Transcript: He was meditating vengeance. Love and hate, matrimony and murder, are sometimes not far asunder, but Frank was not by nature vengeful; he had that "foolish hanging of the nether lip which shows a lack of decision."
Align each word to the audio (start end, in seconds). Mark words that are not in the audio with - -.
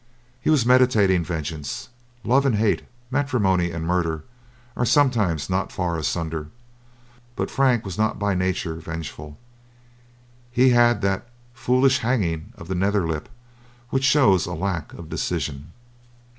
He 0.41 0.49
was 0.49 0.65
meditating 0.65 1.23
vengeance. 1.25 1.89
Love 2.23 2.43
and 2.47 2.55
hate, 2.55 2.81
matrimony 3.11 3.69
and 3.69 3.85
murder, 3.85 4.23
are 4.75 4.83
sometimes 4.83 5.47
not 5.47 5.71
far 5.71 5.95
asunder, 5.95 6.47
but 7.35 7.51
Frank 7.51 7.85
was 7.85 7.99
not 7.99 8.17
by 8.17 8.33
nature 8.33 8.73
vengeful; 8.77 9.37
he 10.49 10.69
had 10.69 11.01
that 11.03 11.29
"foolish 11.53 11.99
hanging 11.99 12.51
of 12.57 12.67
the 12.67 12.73
nether 12.73 13.07
lip 13.07 13.29
which 13.91 14.03
shows 14.03 14.47
a 14.47 14.55
lack 14.55 14.91
of 14.95 15.07
decision." 15.07 15.71